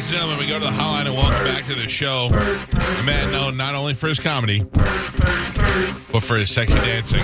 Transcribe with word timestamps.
Ladies 0.00 0.12
and 0.12 0.20
gentlemen, 0.22 0.38
we 0.38 0.50
go 0.50 0.58
to 0.58 0.64
the 0.64 0.70
hotline 0.70 1.04
and 1.04 1.14
welcome 1.14 1.44
back 1.44 1.66
to 1.66 1.74
the 1.74 1.86
show. 1.86 2.30
A 2.32 3.02
man 3.04 3.30
known 3.32 3.58
not 3.58 3.74
only 3.74 3.92
for 3.92 4.08
his 4.08 4.18
comedy, 4.18 4.60
but 4.62 6.20
for 6.20 6.38
his 6.38 6.50
sexy 6.50 6.72
dancing. 6.72 7.22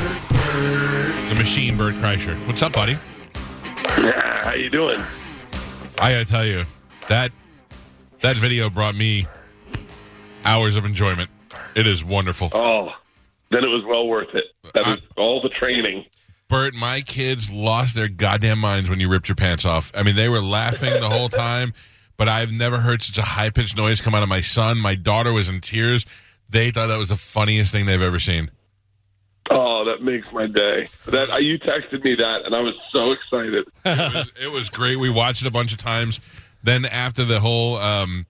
The 1.31 1.35
machine, 1.37 1.79
Bert 1.79 1.95
Kreischer. 1.95 2.37
What's 2.47 2.61
up, 2.61 2.75
buddy? 2.75 2.99
How 3.33 4.53
you 4.53 4.69
doing? 4.69 5.01
I 5.99 6.13
gotta 6.13 6.27
tell 6.27 6.45
you, 6.45 6.67
that 7.09 7.33
that 8.21 8.37
video 8.37 8.69
brought 8.69 8.95
me 8.95 9.27
hours 10.45 10.77
of 10.77 10.85
enjoyment. 10.85 11.31
It 11.75 11.87
is 11.87 12.05
wonderful. 12.05 12.51
Oh, 12.53 12.91
then 13.51 13.65
it 13.65 13.69
was 13.69 13.87
well 13.87 14.07
worth 14.07 14.35
it. 14.35 14.45
That 14.75 14.85
was 14.85 15.01
all 15.17 15.41
the 15.41 15.49
training. 15.49 16.05
Bert, 16.51 16.75
my 16.75 17.01
kids 17.01 17.51
lost 17.51 17.95
their 17.95 18.09
goddamn 18.09 18.59
minds 18.59 18.91
when 18.91 19.01
you 19.01 19.09
ripped 19.09 19.31
your 19.31 19.37
pants 19.37 19.65
off. 19.65 19.91
I 19.95 20.03
mean, 20.03 20.15
they 20.15 20.29
were 20.29 20.43
laughing 20.43 21.01
the 21.01 21.09
whole 21.09 21.31
time, 21.31 21.73
but 22.17 22.29
I've 22.29 22.53
never 22.53 22.81
heard 22.81 23.03
such 23.03 23.19
a 23.19 23.23
high 23.23 23.51
pitched 23.51 23.77
noise 23.77 24.01
come 24.01 24.15
out 24.15 24.23
of 24.23 24.29
my 24.29 24.41
son. 24.41 24.79
My 24.79 24.95
daughter 24.95 25.33
was 25.33 25.49
in 25.49 25.61
tears. 25.61 26.07
They 26.49 26.71
thought 26.71 26.87
that 26.87 26.99
was 26.99 27.09
the 27.09 27.17
funniest 27.17 27.73
thing 27.73 27.87
they've 27.87 28.01
ever 28.01 28.21
seen. 28.21 28.51
Oh, 29.51 29.85
that 29.85 30.03
makes 30.03 30.27
my 30.33 30.47
day. 30.47 30.89
That 31.07 31.31
uh, 31.31 31.39
you 31.39 31.59
texted 31.59 32.03
me 32.03 32.17
that, 32.17 32.43
and 32.45 32.55
I 32.55 32.61
was 32.61 32.75
so 32.93 33.13
excited. 33.13 33.67
It 33.85 34.15
was, 34.15 34.33
it 34.43 34.49
was 34.49 34.71
great. 34.71 34.97
We 34.99 35.11
watched 35.11 35.43
it 35.43 35.49
a 35.49 35.53
bunch 35.53 35.73
of 35.73 35.79
times. 35.79 36.21
Then 36.63 36.85
after 36.85 37.25
the 37.25 37.39
whole 37.39 37.77
um, 37.77 38.27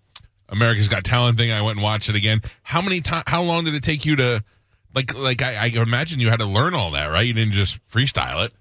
America's 0.48 0.88
Got 0.88 1.04
Talent 1.04 1.38
thing, 1.38 1.50
I 1.50 1.62
went 1.62 1.76
and 1.76 1.82
watched 1.82 2.10
it 2.10 2.16
again. 2.16 2.42
How 2.62 2.82
many 2.82 3.00
time? 3.00 3.22
How 3.26 3.42
long 3.42 3.64
did 3.64 3.74
it 3.74 3.82
take 3.82 4.04
you 4.04 4.16
to 4.16 4.44
like? 4.94 5.14
Like 5.14 5.40
I, 5.40 5.54
I 5.54 5.66
imagine 5.68 6.20
you 6.20 6.28
had 6.28 6.40
to 6.40 6.46
learn 6.46 6.74
all 6.74 6.90
that, 6.90 7.06
right? 7.06 7.26
You 7.26 7.32
didn't 7.32 7.54
just 7.54 7.78
freestyle 7.88 8.44
it. 8.44 8.52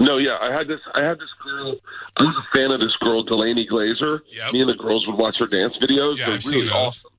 No, 0.00 0.18
yeah, 0.18 0.38
I 0.40 0.52
had 0.52 0.68
this. 0.68 0.80
I 0.94 1.02
had 1.02 1.18
this 1.18 1.30
girl. 1.42 1.76
I 2.18 2.22
was 2.22 2.36
a 2.36 2.56
fan 2.56 2.70
of 2.70 2.80
this 2.80 2.94
girl, 2.96 3.22
Delaney 3.24 3.66
Glazer. 3.70 4.20
Yep. 4.32 4.52
Me 4.52 4.60
and 4.60 4.70
the 4.70 4.74
girls 4.74 5.06
would 5.08 5.16
watch 5.18 5.36
her 5.38 5.46
dance 5.46 5.76
videos. 5.78 6.18
Yeah, 6.18 6.26
They're 6.26 6.34
I've 6.36 6.44
really 6.46 6.58
seen 6.60 6.66
those. 6.66 6.72
awesome. 6.72 7.10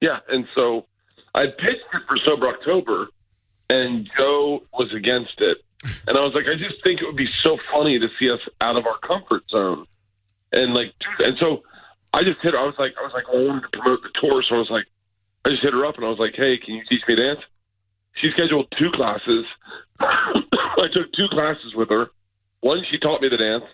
Yeah, 0.00 0.18
and 0.28 0.46
so 0.54 0.86
I 1.34 1.46
pitched 1.46 1.86
it 1.94 2.02
for 2.06 2.18
Sober 2.24 2.48
October, 2.48 3.08
and 3.70 4.08
Joe 4.18 4.62
was 4.72 4.92
against 4.92 5.40
it. 5.40 5.58
And 6.06 6.16
I 6.16 6.22
was 6.22 6.32
like, 6.34 6.46
I 6.46 6.54
just 6.56 6.82
think 6.82 7.02
it 7.02 7.04
would 7.06 7.16
be 7.16 7.28
so 7.42 7.58
funny 7.70 7.98
to 7.98 8.08
see 8.18 8.30
us 8.30 8.40
out 8.62 8.76
of 8.76 8.86
our 8.86 8.96
comfort 8.98 9.42
zone, 9.50 9.84
and 10.52 10.72
like, 10.72 10.92
and 11.18 11.36
so 11.38 11.62
I 12.14 12.22
just 12.24 12.40
hit 12.40 12.54
her. 12.54 12.58
I 12.58 12.64
was 12.64 12.74
like, 12.78 12.94
I 12.98 13.02
was 13.02 13.12
like, 13.12 13.28
well, 13.28 13.42
I 13.42 13.46
wanted 13.48 13.62
to 13.70 13.78
promote 13.78 14.00
the 14.02 14.08
tour, 14.18 14.42
so 14.42 14.54
I 14.54 14.58
was 14.58 14.70
like, 14.70 14.86
I 15.44 15.50
just 15.50 15.62
hit 15.62 15.74
her 15.74 15.84
up, 15.84 15.96
and 15.96 16.04
I 16.06 16.08
was 16.08 16.18
like, 16.18 16.34
hey, 16.36 16.56
can 16.56 16.74
you 16.74 16.82
teach 16.88 17.02
me 17.06 17.16
dance? 17.16 17.40
She 18.20 18.30
scheduled 18.30 18.72
two 18.78 18.90
classes. 18.92 19.44
I 20.00 20.86
took 20.92 21.12
two 21.16 21.28
classes 21.30 21.74
with 21.74 21.88
her. 21.90 22.10
One, 22.60 22.82
she 22.90 22.98
taught 22.98 23.20
me 23.20 23.28
the 23.28 23.36
dance. 23.36 23.64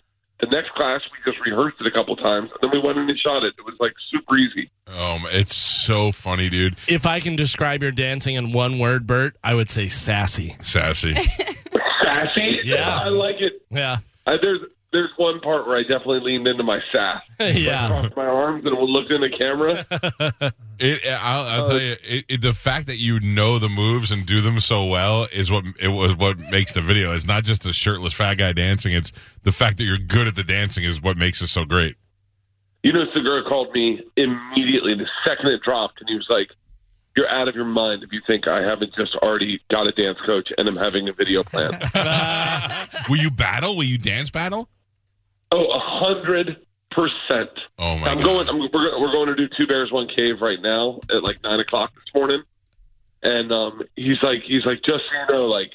The 0.40 0.46
next 0.46 0.70
class, 0.70 1.02
we 1.12 1.30
just 1.30 1.44
rehearsed 1.44 1.76
it 1.80 1.86
a 1.86 1.90
couple 1.90 2.16
times, 2.16 2.50
and 2.50 2.58
then 2.62 2.70
we 2.72 2.84
went 2.84 2.98
in 2.98 3.10
and 3.10 3.18
shot 3.18 3.44
it. 3.44 3.52
It 3.58 3.64
was 3.66 3.74
like 3.78 3.92
super 4.10 4.38
easy. 4.38 4.70
Um, 4.86 5.26
it's 5.30 5.54
so 5.54 6.12
funny, 6.12 6.48
dude. 6.48 6.76
If 6.88 7.04
I 7.04 7.20
can 7.20 7.36
describe 7.36 7.82
your 7.82 7.92
dancing 7.92 8.36
in 8.36 8.52
one 8.52 8.78
word, 8.78 9.06
Bert, 9.06 9.36
I 9.44 9.52
would 9.54 9.70
say 9.70 9.88
sassy. 9.88 10.56
Sassy. 10.62 11.14
Sassy, 12.02 12.60
Yeah. 12.64 12.98
I 12.98 13.08
like 13.08 13.36
it. 13.40 13.62
Yeah. 13.70 13.98
I, 14.26 14.36
there's 14.40 14.60
there's 14.92 15.10
one 15.16 15.40
part 15.40 15.66
where 15.66 15.76
I 15.76 15.82
definitely 15.82 16.20
leaned 16.20 16.48
into 16.48 16.64
my 16.64 16.80
sass. 16.92 17.22
yeah. 17.56 17.86
Crossed 17.86 18.16
my 18.16 18.26
arms 18.26 18.64
and 18.64 18.76
looked 18.76 19.10
in 19.10 19.20
the 19.20 19.30
camera. 19.30 20.52
It, 20.82 21.06
I'll, 21.06 21.44
I'll 21.44 21.68
tell 21.68 21.78
you, 21.78 21.94
it, 22.02 22.24
it, 22.26 22.40
the 22.40 22.54
fact 22.54 22.86
that 22.86 22.96
you 22.96 23.20
know 23.20 23.58
the 23.58 23.68
moves 23.68 24.10
and 24.10 24.24
do 24.24 24.40
them 24.40 24.60
so 24.60 24.86
well 24.86 25.28
is 25.30 25.50
what 25.50 25.62
it 25.78 25.88
was 25.88 26.16
what 26.16 26.38
makes 26.38 26.72
the 26.72 26.80
video. 26.80 27.14
It's 27.14 27.26
not 27.26 27.44
just 27.44 27.66
a 27.66 27.72
shirtless 27.74 28.14
fat 28.14 28.38
guy 28.38 28.54
dancing. 28.54 28.94
It's 28.94 29.12
the 29.42 29.52
fact 29.52 29.76
that 29.76 29.84
you're 29.84 29.98
good 29.98 30.26
at 30.26 30.36
the 30.36 30.42
dancing 30.42 30.84
is 30.84 31.02
what 31.02 31.18
makes 31.18 31.42
it 31.42 31.48
so 31.48 31.66
great. 31.66 31.96
You 32.82 32.94
know, 32.94 33.04
Segura 33.14 33.44
called 33.44 33.74
me 33.74 34.00
immediately 34.16 34.94
the 34.94 35.06
second 35.22 35.48
it 35.48 35.60
dropped, 35.62 36.00
and 36.00 36.08
he 36.08 36.14
was 36.14 36.28
like, 36.30 36.48
"You're 37.14 37.28
out 37.28 37.46
of 37.46 37.54
your 37.54 37.66
mind 37.66 38.02
if 38.02 38.10
you 38.10 38.22
think 38.26 38.48
I 38.48 38.62
haven't 38.62 38.94
just 38.94 39.14
already 39.16 39.60
got 39.70 39.86
a 39.86 39.92
dance 39.92 40.16
coach 40.24 40.48
and 40.56 40.66
I'm 40.66 40.76
having 40.76 41.10
a 41.10 41.12
video 41.12 41.44
plan." 41.44 41.78
Will 43.10 43.18
you 43.18 43.30
battle? 43.30 43.76
Will 43.76 43.84
you 43.84 43.98
dance 43.98 44.30
battle? 44.30 44.70
Oh, 45.52 45.66
a 45.66 45.78
hundred 45.78 46.56
percent. 46.90 47.50
Oh 47.78 47.96
my 47.98 48.08
I'm 48.10 48.18
god! 48.18 48.24
going. 48.24 48.48
I'm, 48.48 48.58
we're 48.58 49.00
we're 49.00 49.12
going 49.12 49.28
to 49.28 49.36
do 49.36 49.48
two 49.56 49.66
bears, 49.66 49.90
one 49.92 50.08
cave 50.08 50.40
right 50.40 50.60
now 50.60 51.00
at 51.10 51.22
like 51.22 51.42
nine 51.42 51.60
o'clock 51.60 51.92
this 51.94 52.14
morning, 52.14 52.42
and 53.22 53.52
um, 53.52 53.82
he's 53.96 54.22
like, 54.22 54.42
he's 54.46 54.64
like, 54.66 54.82
just 54.82 55.04
so 55.10 55.34
you 55.34 55.38
know, 55.38 55.46
like 55.46 55.70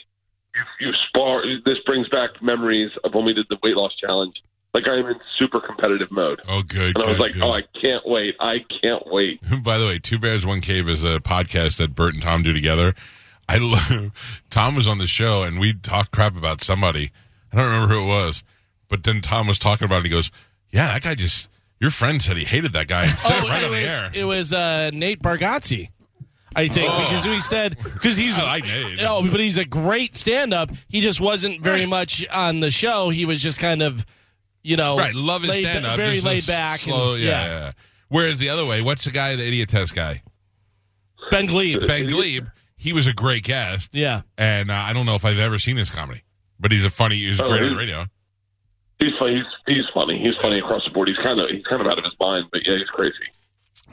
you, 0.79 0.87
you 0.87 0.93
spar. 0.93 1.43
This 1.65 1.77
brings 1.85 2.07
back 2.09 2.41
memories 2.41 2.91
of 3.03 3.13
when 3.13 3.25
we 3.25 3.33
did 3.33 3.47
the 3.49 3.57
weight 3.63 3.75
loss 3.75 3.95
challenge. 3.95 4.35
Like 4.73 4.87
I'm 4.89 5.05
in 5.05 5.15
super 5.37 5.61
competitive 5.61 6.11
mode, 6.11 6.41
oh, 6.49 6.61
good. 6.61 6.97
and 6.97 7.05
I 7.05 7.07
was 7.09 7.17
like, 7.17 7.33
good. 7.33 7.43
oh, 7.43 7.53
I 7.53 7.61
can't 7.81 8.05
wait. 8.05 8.35
I 8.41 8.57
can't 8.81 9.03
wait. 9.07 9.39
By 9.63 9.77
the 9.77 9.85
way, 9.85 9.99
Two 9.99 10.19
Bears 10.19 10.45
One 10.45 10.59
Cave 10.59 10.89
is 10.89 11.01
a 11.01 11.21
podcast 11.21 11.77
that 11.77 11.95
Bert 11.95 12.13
and 12.13 12.21
Tom 12.21 12.43
do 12.43 12.51
together. 12.51 12.93
I 13.47 13.57
love. 13.61 14.11
Tom 14.49 14.75
was 14.75 14.85
on 14.85 14.97
the 14.97 15.07
show 15.07 15.43
and 15.43 15.61
we 15.61 15.73
talked 15.73 16.11
crap 16.11 16.35
about 16.35 16.61
somebody. 16.61 17.11
I 17.53 17.57
don't 17.57 17.67
remember 17.71 17.93
who 17.93 18.03
it 18.03 18.07
was, 18.07 18.43
but 18.89 19.03
then 19.03 19.21
Tom 19.21 19.47
was 19.47 19.59
talking 19.59 19.85
about 19.85 19.95
it. 19.95 19.97
And 19.99 20.05
he 20.07 20.11
goes, 20.11 20.31
"Yeah, 20.71 20.87
that 20.93 21.01
guy 21.03 21.15
just." 21.15 21.47
Your 21.81 21.91
friend 21.91 22.21
said 22.21 22.37
he 22.37 22.45
hated 22.45 22.71
that 22.73 22.87
guy 22.87 23.05
and 23.05 23.19
said 23.19 23.43
it 23.43 23.49
right 23.49 23.61
it 23.61 23.65
on 23.65 23.71
the 23.71 23.81
was, 23.83 23.91
air. 23.91 24.11
it 24.13 24.23
was 24.23 24.53
uh, 24.53 24.91
Nate 24.93 25.21
Bargatze. 25.21 25.89
I 26.55 26.69
think 26.69 26.89
Oh. 26.89 26.99
because 27.09 27.25
we 27.27 27.41
said 27.41 27.77
because 27.83 28.15
he's 28.15 28.37
I 28.37 28.43
like 28.43 28.63
Nate. 28.63 28.97
No, 29.01 29.21
but 29.29 29.41
he's 29.41 29.57
a 29.57 29.65
great 29.65 30.15
stand-up. 30.15 30.71
He 30.87 31.01
just 31.01 31.19
wasn't 31.19 31.59
very 31.61 31.81
Right. 31.81 31.89
much 31.89 32.25
on 32.29 32.61
the 32.61 32.71
show. 32.71 33.09
He 33.09 33.25
was 33.25 33.41
just 33.41 33.59
kind 33.59 33.81
of, 33.83 34.05
you 34.63 34.77
know, 34.77 34.97
right, 34.97 35.13
love 35.13 35.43
his 35.43 35.53
stand 35.57 35.85
up. 35.85 35.97
very 35.97 36.21
laid 36.21 36.47
back. 36.47 36.79
Slow, 36.79 37.15
and, 37.15 37.23
yeah, 37.23 37.45
yeah. 37.45 37.71
Whereas 38.07 38.39
the 38.39 38.47
other 38.49 38.65
way, 38.65 38.81
what's 38.81 39.03
the 39.03 39.11
guy, 39.11 39.35
the 39.35 39.45
idiot 39.45 39.67
test 39.67 39.93
guy? 39.93 40.23
Ben 41.29 41.45
Gleib. 41.47 41.85
Ben 41.87 42.07
Gleib. 42.07 42.49
He 42.77 42.93
was 42.93 43.05
a 43.07 43.13
great 43.13 43.43
guest. 43.43 43.89
Yeah. 43.93 44.21
And 44.37 44.71
uh, 44.71 44.75
I 44.75 44.93
don't 44.93 45.05
know 45.05 45.15
if 45.15 45.25
I've 45.25 45.39
ever 45.39 45.59
seen 45.59 45.75
his 45.75 45.89
comedy, 45.89 46.23
but 46.57 46.71
he's 46.71 46.85
a 46.85 46.89
funny, 46.89 47.17
he's 47.17 47.41
Oh, 47.41 47.49
great 47.49 47.63
on 47.63 47.69
the 47.71 47.75
radio. 47.75 48.05
He's 48.99 49.11
funny. 49.19 49.35
He's, 49.35 49.75
he's 49.75 49.85
funny. 49.93 50.19
He's 50.19 50.35
funny 50.41 50.59
across 50.59 50.83
the 50.85 50.91
board. 50.91 51.07
He's 51.07 51.17
kind 51.17 51.39
of 51.39 51.49
he's 51.49 51.65
kind 51.65 51.81
of 51.81 51.87
out 51.87 51.97
of 51.97 52.03
his 52.03 52.13
mind, 52.19 52.47
but 52.51 52.61
yeah, 52.65 52.77
he's 52.77 52.89
crazy. 52.89 53.15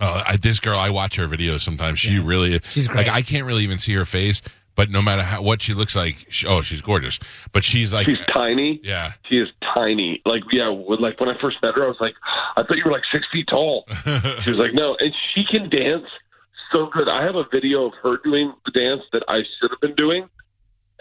Uh, 0.01 0.23
I, 0.27 0.37
this 0.37 0.59
girl, 0.61 0.79
I 0.79 0.91
watch 0.91 1.17
her 1.17 1.27
videos 1.29 1.61
sometimes. 1.61 1.99
She 1.99 2.19
really, 2.19 2.61
She's 2.71 2.89
like. 2.89 3.09
I 3.09 3.23
can't 3.23 3.47
really 3.47 3.63
even 3.65 3.79
see 3.79 3.93
her 3.95 4.05
face, 4.05 4.41
but 4.75 4.91
no 4.91 5.03
matter 5.03 5.23
how, 5.23 5.43
what 5.43 5.61
she 5.63 5.75
looks 5.75 5.95
like, 5.95 6.27
she, 6.31 6.47
oh, 6.47 6.63
she's 6.63 6.81
gorgeous. 6.81 7.19
But 7.53 7.63
she's 7.65 7.93
like, 7.93 8.07
She's 8.07 8.19
tiny. 8.33 8.81
yeah. 8.83 9.13
She 9.29 9.39
is 9.39 9.49
tiny. 9.75 10.23
Like 10.25 10.43
yeah, 10.51 10.69
when, 10.71 11.01
like 11.01 11.21
when 11.21 11.29
I 11.29 11.39
first 11.41 11.59
met 11.63 11.75
her, 11.75 11.85
I 11.85 11.89
was 11.89 11.99
like, 12.01 12.15
I 12.57 12.63
thought 12.63 12.77
you 12.77 12.85
were 12.85 12.93
like 12.93 13.03
six 13.13 13.27
feet 13.33 13.49
tall. 13.49 13.85
she 14.45 14.51
was 14.51 14.59
like, 14.59 14.73
no, 14.73 14.97
and 14.99 15.13
she 15.35 15.45
can 15.45 15.69
dance 15.69 16.07
so 16.73 16.87
good. 16.87 17.09
I 17.09 17.23
have 17.25 17.35
a 17.37 17.45
video 17.53 17.87
of 17.87 17.93
her 18.03 18.17
doing 18.25 18.53
the 18.65 18.71
dance 18.73 19.03
that 19.13 19.25
I 19.29 19.39
should 19.61 19.71
have 19.71 19.81
been 19.81 19.95
doing, 19.95 20.29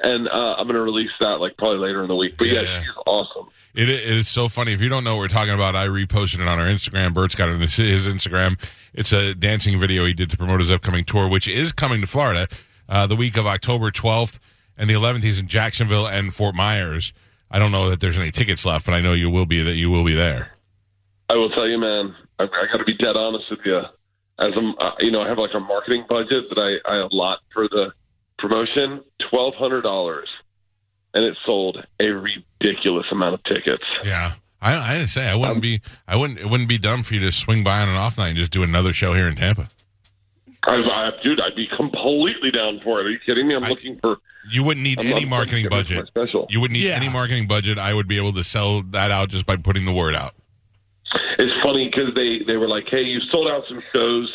and 0.03 0.27
uh, 0.27 0.55
I'm 0.57 0.65
going 0.65 0.75
to 0.75 0.81
release 0.81 1.11
that 1.19 1.39
like 1.39 1.57
probably 1.57 1.79
later 1.79 2.01
in 2.01 2.07
the 2.07 2.15
week. 2.15 2.35
But 2.37 2.47
yeah, 2.47 2.61
Yeah. 2.61 2.79
she's 2.81 2.89
awesome. 3.05 3.47
It, 3.73 3.87
it 3.89 4.03
is 4.17 4.27
so 4.27 4.49
funny. 4.49 4.73
If 4.73 4.81
you 4.81 4.89
don't 4.89 5.03
know 5.03 5.15
what 5.15 5.21
we're 5.21 5.27
talking 5.29 5.53
about, 5.53 5.75
I 5.75 5.87
reposted 5.87 6.41
it 6.41 6.47
on 6.47 6.59
our 6.59 6.65
Instagram. 6.67 7.13
Bert's 7.13 7.35
got 7.35 7.47
it 7.49 7.53
on 7.53 7.61
his, 7.61 7.71
Instagram. 8.07 8.59
It's 8.93 9.13
a 9.13 9.33
dancing 9.33 9.79
video 9.79 10.05
he 10.05 10.13
did 10.13 10.29
to 10.31 10.37
promote 10.37 10.59
his 10.59 10.69
upcoming 10.71 11.05
tour, 11.05 11.29
which 11.29 11.47
is 11.47 11.71
coming 11.71 12.01
to 12.01 12.07
Florida 12.07 12.47
uh, 12.89 13.07
the 13.07 13.15
week 13.15 13.37
of 13.37 13.47
October 13.47 13.89
12th 13.91 14.39
and 14.77 14.89
the 14.89 14.93
11th. 14.93 15.23
He's 15.23 15.39
in 15.39 15.47
Jacksonville 15.47 16.05
and 16.07 16.33
Fort 16.33 16.53
Myers. 16.55 17.13
I 17.49 17.59
don't 17.59 17.71
know 17.71 17.89
that 17.89 17.99
there's 18.01 18.17
any 18.17 18.31
tickets 18.31 18.65
left, 18.65 18.85
but 18.85 18.93
I 18.93 18.99
know 19.01 19.13
you 19.13 19.29
will 19.29 19.45
be 19.45 19.61
that 19.63 19.75
you 19.75 19.89
will 19.89 20.03
be 20.03 20.15
there. 20.15 20.51
I 21.29 21.35
will 21.35 21.49
tell 21.51 21.67
you, 21.67 21.77
man. 21.77 22.13
I, 22.39 22.43
I 22.43 22.65
got 22.71 22.77
to 22.79 22.83
be 22.85 22.95
dead 22.97 23.15
honest 23.15 23.45
with 23.49 23.59
you. 23.63 23.77
As 23.77 24.53
I'm, 24.57 24.73
uh, 24.79 24.91
you 24.99 25.11
know, 25.11 25.21
I 25.21 25.29
have 25.29 25.37
like 25.37 25.53
a 25.53 25.59
marketing 25.59 26.05
budget 26.09 26.49
that 26.49 26.57
I, 26.57 26.91
I 26.91 26.97
allot 27.09 27.39
for 27.53 27.67
the 27.69 27.93
promotion, 28.41 29.01
twelve 29.29 29.55
hundred 29.55 29.81
dollars, 29.83 30.27
and 31.13 31.23
it 31.23 31.37
sold 31.45 31.85
a 31.99 32.07
ridiculous 32.07 33.05
amount 33.11 33.35
of 33.35 33.43
tickets. 33.43 33.83
Yeah. 34.03 34.33
I, 34.63 34.75
I 34.75 34.97
didn't 34.97 35.09
say 35.09 35.27
I 35.27 35.33
wouldn't 35.35 35.55
um, 35.57 35.61
be. 35.61 35.81
I 36.07 36.15
wouldn't. 36.15 36.39
It 36.39 36.47
wouldn't 36.47 36.69
be 36.69 36.77
dumb 36.77 37.01
for 37.03 37.15
you 37.15 37.19
to 37.21 37.31
swing 37.31 37.63
by 37.63 37.79
on 37.81 37.89
an 37.89 37.95
off 37.95 38.17
night 38.17 38.27
and 38.29 38.37
just 38.37 38.51
do 38.51 38.61
another 38.61 38.93
show 38.93 39.13
here 39.13 39.27
in 39.27 39.35
Tampa. 39.35 39.69
I, 40.67 40.73
I, 40.75 41.09
dude, 41.23 41.41
I'd 41.41 41.55
be 41.55 41.67
completely 41.75 42.51
down 42.51 42.79
for 42.83 42.99
it. 42.99 43.07
Are 43.07 43.09
you 43.09 43.17
kidding 43.25 43.47
me? 43.47 43.55
I'm 43.55 43.63
I- 43.63 43.69
looking 43.69 43.97
for. 43.99 44.17
You 44.51 44.63
wouldn't 44.63 44.83
need 44.83 44.99
I'm 44.99 45.05
any 45.07 45.25
marketing 45.25 45.65
looking 45.65 45.69
for 45.69 45.75
my 45.75 45.81
budget. 45.81 46.07
Special. 46.07 46.47
You 46.49 46.61
wouldn't 46.61 46.79
need 46.79 46.87
Yeah. 46.87 46.95
any 46.95 47.09
marketing 47.09 47.47
budget. 47.47 47.77
I 47.77 47.93
would 47.93 48.07
be 48.07 48.17
able 48.17 48.33
to 48.33 48.43
sell 48.43 48.81
that 48.89 49.11
out 49.11 49.29
just 49.29 49.45
by 49.45 49.55
putting 49.55 49.85
the 49.85 49.93
word 49.93 50.15
out. 50.15 50.33
It's 51.37 51.53
funny 51.63 51.89
because 51.89 52.13
they 52.15 52.39
they 52.45 52.57
were 52.57 52.67
like, 52.67 52.85
"Hey, 52.89 53.03
you 53.03 53.19
sold 53.31 53.47
out 53.49 53.63
some 53.67 53.81
shows, 53.93 54.31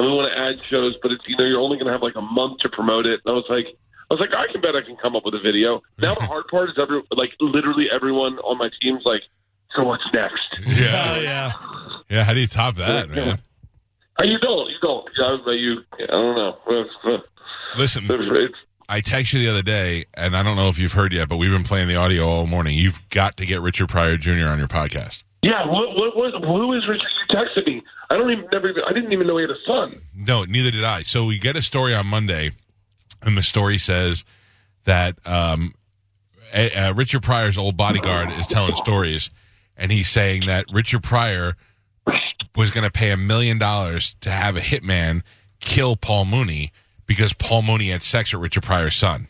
and 0.00 0.06
we 0.08 0.12
want 0.16 0.32
to 0.32 0.38
add 0.40 0.56
shows, 0.70 0.96
but 1.02 1.12
it's 1.12 1.22
you 1.28 1.36
know 1.36 1.44
you're 1.44 1.60
only 1.60 1.76
going 1.76 1.86
to 1.86 1.92
have 1.92 2.00
like 2.02 2.16
a 2.16 2.22
month 2.24 2.60
to 2.64 2.68
promote 2.70 3.04
it." 3.04 3.20
And 3.24 3.32
I 3.32 3.36
was 3.36 3.44
like, 3.50 3.66
I 4.10 4.14
was 4.14 4.20
like, 4.20 4.32
I 4.34 4.50
can 4.50 4.60
bet 4.62 4.74
I 4.74 4.80
can 4.80 4.96
come 4.96 5.14
up 5.14 5.24
with 5.26 5.34
a 5.34 5.40
video. 5.40 5.82
Now 5.98 6.14
the 6.14 6.24
hard 6.24 6.46
part 6.50 6.70
is 6.70 6.76
every 6.80 7.02
like 7.12 7.30
literally 7.40 7.86
everyone 7.92 8.38
on 8.38 8.56
my 8.56 8.70
team's 8.80 9.02
like, 9.04 9.20
"So 9.76 9.84
what's 9.84 10.02
next?" 10.14 10.40
Oh 10.66 11.20
yeah. 11.20 11.52
Yeah. 12.08 12.24
How 12.24 12.32
do 12.32 12.40
you 12.40 12.46
top 12.48 12.76
that, 12.76 13.08
Yeah. 13.10 13.14
man? 13.14 13.42
Uh, 14.18 14.24
You 14.24 14.38
don't, 14.38 14.68
you 14.68 14.76
don't. 14.82 15.06
Yeah, 15.18 15.36
but 15.44 15.52
you, 15.52 15.78
I 16.00 16.06
don't 16.06 16.36
know. 16.36 16.56
Listen, 17.78 18.04
it's, 18.10 18.54
I 18.88 19.00
texted 19.00 19.34
you 19.34 19.38
the 19.44 19.48
other 19.50 19.62
day, 19.62 20.06
and 20.14 20.36
I 20.36 20.42
don't 20.42 20.56
know 20.56 20.68
if 20.68 20.78
you've 20.78 20.92
heard 20.92 21.12
yet, 21.12 21.28
but 21.28 21.36
we've 21.36 21.50
been 21.52 21.62
playing 21.64 21.86
the 21.88 21.94
audio 21.96 22.26
all 22.26 22.46
morning. 22.46 22.74
You've 22.76 22.98
got 23.10 23.36
to 23.36 23.46
get 23.46 23.60
Richard 23.60 23.88
Pryor 23.88 24.16
Jr. 24.16 24.46
on 24.48 24.58
your 24.58 24.66
podcast. 24.68 25.22
Yeah. 25.42 25.66
What, 25.66 25.96
what, 25.96 26.16
what, 26.16 26.44
who 26.44 26.72
is 26.74 26.86
Richard? 26.88 27.06
Texted 27.30 27.66
me. 27.66 27.82
I 28.10 28.16
don't 28.16 28.30
even 28.30 28.46
never 28.52 28.68
even. 28.68 28.82
I 28.86 28.92
didn't 28.92 29.12
even 29.12 29.26
know 29.26 29.36
he 29.36 29.42
had 29.42 29.50
a 29.50 29.62
son. 29.66 30.00
No, 30.14 30.44
neither 30.44 30.70
did 30.70 30.84
I. 30.84 31.02
So 31.02 31.24
we 31.24 31.38
get 31.38 31.56
a 31.56 31.62
story 31.62 31.94
on 31.94 32.06
Monday, 32.06 32.52
and 33.22 33.36
the 33.36 33.42
story 33.42 33.78
says 33.78 34.24
that 34.84 35.16
um, 35.26 35.74
uh, 36.52 36.92
Richard 36.96 37.22
Pryor's 37.22 37.56
old 37.56 37.76
bodyguard 37.76 38.30
is 38.32 38.46
telling 38.46 38.74
stories, 38.74 39.30
and 39.76 39.92
he's 39.92 40.08
saying 40.08 40.46
that 40.46 40.66
Richard 40.72 41.02
Pryor 41.02 41.56
was 42.56 42.70
going 42.70 42.84
to 42.84 42.90
pay 42.90 43.10
a 43.10 43.16
million 43.16 43.58
dollars 43.58 44.16
to 44.22 44.30
have 44.30 44.56
a 44.56 44.60
hitman 44.60 45.22
kill 45.60 45.96
Paul 45.96 46.24
Mooney 46.24 46.72
because 47.06 47.32
Paul 47.32 47.62
Mooney 47.62 47.90
had 47.90 48.02
sex 48.02 48.32
with 48.32 48.42
Richard 48.42 48.62
Pryor's 48.64 48.96
son. 48.96 49.28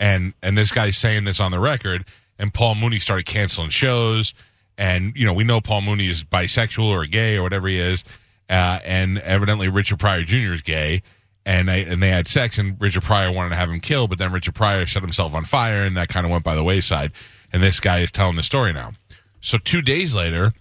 And 0.00 0.34
and 0.42 0.56
this 0.56 0.70
guy's 0.70 0.96
saying 0.96 1.24
this 1.24 1.40
on 1.40 1.50
the 1.50 1.58
record, 1.58 2.04
and 2.38 2.54
Paul 2.54 2.76
Mooney 2.76 3.00
started 3.00 3.26
canceling 3.26 3.70
shows. 3.70 4.32
And 4.78 5.12
you 5.16 5.26
know, 5.26 5.32
we 5.32 5.44
know 5.44 5.60
Paul 5.60 5.82
Mooney 5.82 6.08
is 6.08 6.22
bisexual 6.24 6.86
or 6.86 7.04
gay 7.04 7.36
or 7.36 7.42
whatever 7.42 7.66
he 7.66 7.78
is, 7.78 8.04
uh, 8.48 8.78
and 8.84 9.18
evidently 9.18 9.68
Richard 9.68 9.98
Pryor 9.98 10.22
Jr. 10.22 10.52
is 10.54 10.62
gay. 10.62 11.02
And 11.44 11.68
they 11.68 11.84
and 11.84 12.02
they 12.02 12.10
had 12.10 12.28
sex, 12.28 12.58
and 12.58 12.76
Richard 12.80 13.02
Pryor 13.02 13.32
wanted 13.32 13.50
to 13.50 13.56
have 13.56 13.70
him 13.70 13.80
killed, 13.80 14.10
but 14.10 14.18
then 14.18 14.32
Richard 14.32 14.54
Pryor 14.54 14.86
set 14.86 15.02
himself 15.02 15.34
on 15.34 15.44
fire, 15.44 15.84
and 15.84 15.96
that 15.96 16.08
kind 16.08 16.24
of 16.26 16.30
went 16.30 16.44
by 16.44 16.54
the 16.54 16.62
wayside. 16.62 17.10
And 17.52 17.62
this 17.62 17.80
guy 17.80 18.00
is 18.00 18.10
telling 18.10 18.36
the 18.36 18.42
story 18.42 18.72
now. 18.72 18.92
So 19.40 19.56
two 19.56 19.80
days 19.80 20.14
later, 20.14 20.52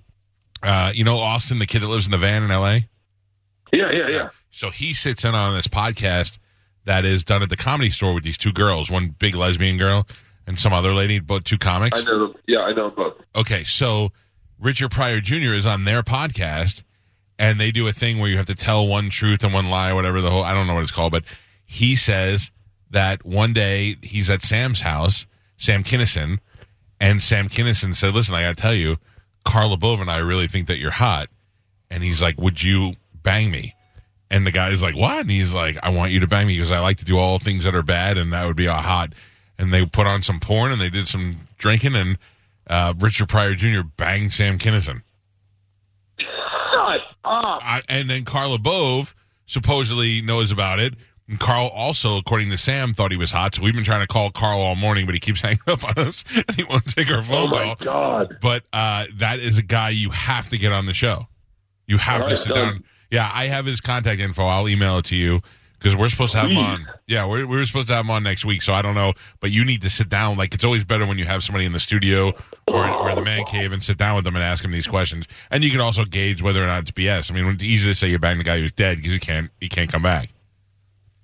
uh, 0.64 0.94
you 0.96 1.04
know 1.04 1.20
Austin, 1.20 1.60
the 1.60 1.66
kid 1.66 1.82
that 1.82 1.88
lives 1.88 2.06
in 2.06 2.12
the 2.12 2.18
van 2.18 2.42
in 2.42 2.52
L.A. 2.52 2.88
Yeah, 3.74 3.92
yeah, 3.92 4.08
yeah. 4.08 4.30
So 4.50 4.72
he 4.72 4.94
sits 4.94 5.26
in 5.26 5.36
on 5.36 5.54
this 5.54 5.68
podcast 5.68 6.38
that 6.86 7.06
is 7.06 7.26
done 7.26 7.44
at 7.44 7.50
the 7.50 7.58
comedy 7.58 7.90
store 7.90 8.14
with 8.14 8.24
these 8.24 8.38
two 8.38 8.54
girls, 8.54 8.90
one 8.90 9.14
big 9.20 9.36
lesbian 9.36 9.78
girl 9.78 10.08
and 10.48 10.58
some 10.58 10.74
other 10.74 10.94
lady, 10.96 11.20
both 11.20 11.44
two 11.44 11.58
comics. 11.58 12.00
I 12.00 12.04
know. 12.04 12.28
Them. 12.28 12.36
Yeah, 12.48 12.62
I 12.62 12.74
know 12.74 12.90
both. 12.90 13.16
Okay, 13.36 13.66
so 13.66 14.12
Richard 14.60 14.90
Pryor 14.90 15.20
Jr. 15.20 15.54
is 15.54 15.68
on 15.68 15.84
their 15.84 16.02
podcast, 16.02 16.82
and 17.38 17.60
they 17.60 17.70
do 17.70 17.88
a 17.88 17.92
thing 17.92 18.18
where 18.18 18.30
you 18.30 18.38
have 18.38 18.48
to 18.48 18.56
tell 18.56 18.88
one 18.88 19.10
truth 19.10 19.44
and 19.44 19.54
one 19.54 19.70
lie, 19.70 19.94
whatever 19.94 20.22
the 20.22 20.32
whole 20.32 20.44
I 20.44 20.54
don't 20.54 20.66
know 20.66 20.74
what 20.74 20.84
it's 20.84 20.92
called, 20.92 21.12
but 21.12 21.26
he 21.66 21.96
says 21.96 22.50
that 22.90 23.26
one 23.26 23.52
day 23.54 23.98
he's 24.02 24.30
at 24.30 24.42
Sam's 24.42 24.82
house, 24.82 25.26
Sam 25.58 25.84
Kinison, 25.84 26.40
and 27.00 27.22
Sam 27.22 27.50
Kinison 27.50 27.94
said, 27.94 28.16
"Listen, 28.16 28.34
I 28.34 28.44
got 28.44 28.56
to 28.56 28.62
tell 28.62 28.74
you, 28.74 28.98
Carl 29.46 29.76
LaBove 29.76 30.02
and 30.02 30.10
I 30.10 30.18
really 30.18 30.48
think 30.48 30.68
that 30.68 30.80
you're 30.80 30.92
hot," 30.92 31.30
and 31.90 32.04
he's 32.04 32.22
like, 32.22 32.40
"Would 32.40 32.64
you 32.64 32.96
bang 33.14 33.52
me?" 33.52 33.76
And 34.32 34.48
the 34.48 34.52
guy's 34.52 34.82
like, 34.82 34.96
"What?" 34.96 35.20
And 35.20 35.32
he's 35.32 35.54
like, 35.54 35.78
"I 35.84 35.90
want 35.90 36.14
you 36.14 36.22
to 36.22 36.28
bang 36.28 36.48
me 36.48 36.56
because 36.56 36.72
I 36.72 36.80
like 36.80 36.98
to 36.98 37.06
do 37.06 37.18
all 37.18 37.38
things 37.38 37.66
that 37.66 37.76
are 37.76 37.84
bad, 37.84 38.18
and 38.18 38.32
that 38.32 38.46
would 38.46 38.56
be 38.56 38.68
a 38.68 38.74
hot." 38.74 39.12
And 39.60 39.74
they 39.74 39.86
put 39.86 40.06
on 40.08 40.22
some 40.22 40.40
porn 40.40 40.72
and 40.72 40.80
they 40.80 40.90
did 40.90 41.08
some 41.08 41.48
drinking, 41.58 41.96
and 41.96 42.18
uh, 42.68 42.94
Richard 42.98 43.28
Pryor 43.30 43.56
Jr. 43.56 43.82
banged 43.98 44.32
Sam 44.34 44.60
Kinison. 44.60 45.02
Shut 46.20 47.02
up. 47.24 47.62
I, 47.64 47.82
and 47.90 48.10
then 48.10 48.26
Carl 48.26 48.58
LaBove 48.58 49.14
supposedly 49.46 50.22
knows 50.22 50.52
about 50.52 50.80
it. 50.80 50.94
And 51.30 51.40
Carl 51.40 51.68
also, 51.68 52.16
according 52.18 52.52
to 52.52 52.58
Sam, 52.58 52.94
thought 52.94 53.12
he 53.12 53.18
was 53.18 53.32
hot. 53.32 53.56
So 53.56 53.62
we've 53.62 53.74
been 53.74 53.84
trying 53.84 54.00
to 54.02 54.08
call 54.08 54.32
Carl 54.32 54.62
all 54.62 54.76
morning, 54.76 55.06
but 55.06 55.14
he 55.14 55.20
keeps 55.20 55.42
hanging 55.44 55.60
up 55.68 55.84
on 55.84 55.94
us 55.98 56.24
and 56.34 56.56
he 56.56 56.64
won't 56.64 56.86
take 56.86 57.10
our 57.10 57.20
Oh 57.20 57.24
phone 57.24 57.50
my 57.50 57.58
call. 57.58 57.76
god. 57.76 58.38
But 58.42 58.64
uh, 58.72 59.06
that 59.18 59.40
is 59.40 59.58
a 59.58 59.62
guy 59.64 59.90
you 59.90 60.12
have 60.12 60.50
to 60.50 60.58
get 60.58 60.72
on 60.72 60.86
the 60.86 60.94
show. 60.94 61.28
You 61.88 61.98
have 61.98 62.22
All 62.22 62.28
to 62.30 62.34
right, 62.36 62.44
sit 62.44 62.54
done. 62.54 62.74
down. 62.74 62.84
Yeah, 63.12 63.30
I 63.34 63.48
have 63.48 63.66
his 63.66 63.82
contact 63.82 64.22
info. 64.22 64.46
I'll 64.46 64.68
email 64.70 64.98
it 65.00 65.06
to 65.06 65.16
you 65.16 65.40
because 65.80 65.96
we're 65.96 66.10
supposed 66.10 66.34
to 66.34 66.40
have 66.40 66.50
him 66.50 66.58
on. 66.58 66.88
Yeah, 67.08 67.26
we're, 67.26 67.46
we 67.46 67.58
were 67.58 67.66
supposed 67.66 67.88
to 67.90 67.96
have 67.96 68.06
him 68.06 68.12
on 68.12 68.24
next 68.24 68.46
week. 68.46 68.62
So 68.62 68.74
I 68.74 68.82
don't 68.82 68.96
know, 68.96 69.14
but 69.40 69.52
you 69.52 69.64
need 69.64 69.82
to 69.84 69.90
sit 69.90 70.10
down. 70.10 70.38
Like 70.38 70.54
it's 70.54 70.64
always 70.64 70.84
better 70.84 71.06
when 71.06 71.18
you 71.18 71.26
have 71.26 71.44
somebody 71.44 71.66
in 71.66 71.72
the 71.72 71.80
studio 71.80 72.34
or, 72.68 72.90
or 72.90 73.16
the 73.16 73.22
man 73.22 73.46
cave 73.46 73.72
and 73.74 73.82
sit 73.84 73.98
down 73.98 74.16
with 74.16 74.26
them 74.26 74.36
and 74.36 74.44
ask 74.44 74.64
him 74.64 74.72
these 74.72 74.88
questions. 74.88 75.26
And 75.52 75.64
you 75.64 75.72
can 75.72 75.80
also 75.80 76.04
gauge 76.06 76.42
whether 76.42 76.64
or 76.64 76.68
not 76.68 76.82
it's 76.84 76.92
BS. 76.92 77.32
I 77.32 77.36
mean, 77.36 77.46
it's 77.48 77.64
easy 77.64 77.88
to 77.90 77.96
say 77.96 78.10
you 78.10 78.20
banged 78.20 78.40
the 78.40 78.44
guy 78.44 78.60
who's 78.60 78.72
dead 78.72 78.98
because 78.98 79.14
he 79.14 79.20
can't 79.20 79.52
he 79.60 79.70
can't 79.70 79.92
come 79.92 80.04
back. 80.04 80.30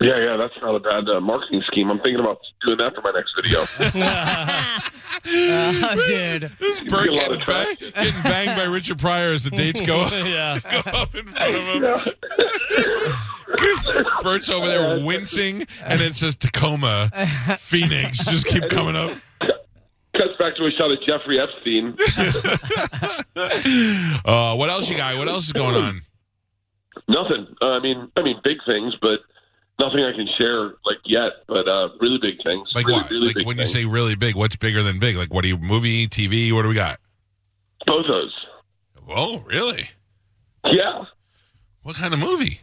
Yeah, 0.02 0.18
yeah, 0.20 0.36
that's 0.38 0.54
not 0.62 0.76
a 0.76 0.80
bad 0.80 1.08
uh, 1.10 1.22
marketing 1.22 1.64
scheme. 1.68 1.90
I'm 1.90 2.00
thinking 2.00 2.20
about 2.20 2.40
doing 2.66 2.78
that 2.78 2.94
for 2.94 3.02
my 3.02 3.12
next 3.12 3.34
video. 3.36 4.90
Oh, 5.26 6.04
dude. 6.08 6.52
This 6.60 6.80
get 6.80 6.90
Bert 6.90 7.10
a 7.10 7.12
lot 7.14 7.22
getting, 7.22 7.42
of 7.42 7.48
bang, 7.48 7.76
getting 7.80 8.24
banged 8.24 8.58
by 8.58 8.64
Richard 8.66 9.00
Pryor 9.00 9.32
as 9.34 9.44
the 9.44 9.52
dates 9.52 9.80
go, 9.82 10.02
Yeah. 10.12 10.60
go 10.60 10.92
up 10.92 11.16
in 11.16 11.26
front 11.28 11.56
of 11.56 12.04
him. 12.04 13.14
Bert's 14.24 14.50
over 14.50 14.68
there 14.68 15.04
wincing, 15.04 15.68
and 15.84 16.02
it 16.02 16.16
says 16.16 16.36
Tacoma, 16.36 17.10
Phoenix. 17.60 18.24
Just 18.26 18.46
keep 18.46 18.68
coming 18.70 18.96
up. 18.96 19.18
Cuts 20.16 20.38
back 20.38 20.56
to 20.58 20.66
a 20.66 20.72
shot 20.72 20.92
of 20.92 21.00
Jeffrey 21.06 21.40
Epstein. 21.40 21.96
Uh, 23.36 24.56
what 24.56 24.70
else 24.70 24.90
you 24.90 24.96
got? 24.96 25.18
What 25.18 25.28
else 25.28 25.48
is 25.48 25.54
going 25.54 25.76
on? 25.76 26.02
Nothing. 27.08 27.48
Uh, 27.62 27.72
I 27.72 27.80
mean, 27.80 28.10
I 28.16 28.22
mean, 28.22 28.40
big 28.44 28.58
things, 28.66 28.94
but 29.02 29.20
nothing 29.80 30.00
I 30.04 30.12
can 30.14 30.28
share 30.38 30.76
like 30.86 31.00
yet. 31.06 31.32
But 31.48 31.68
uh, 31.68 31.90
really 32.00 32.20
big 32.22 32.36
things. 32.44 32.70
Like 32.76 32.86
really, 32.88 33.02
what? 33.02 33.10
Really 33.10 33.34
Like 33.34 33.46
when 33.46 33.58
you 33.58 33.68
say 33.68 33.86
really 33.86 34.16
big, 34.16 34.36
what's 34.36 34.56
bigger 34.56 34.84
than 34.84 35.00
big? 35.00 35.16
Like 35.18 35.34
what 35.34 35.42
do 35.42 35.48
you 35.48 35.58
movie, 35.58 36.08
TV? 36.08 36.54
What 36.54 36.62
do 36.62 36.70
we 36.70 36.76
got? 36.76 37.00
both 37.86 38.06
those. 38.08 38.34
Oh, 39.10 39.40
really? 39.40 39.90
Yeah, 40.66 41.04
What 41.82 41.98
kind 41.98 42.14
of 42.14 42.22
movie? 42.22 42.62